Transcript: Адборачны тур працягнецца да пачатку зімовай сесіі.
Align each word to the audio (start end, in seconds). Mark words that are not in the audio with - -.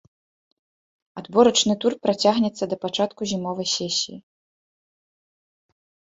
Адборачны 1.19 1.75
тур 1.83 1.93
працягнецца 2.05 2.63
да 2.73 2.81
пачатку 2.87 3.21
зімовай 3.33 3.71
сесіі. 3.75 4.19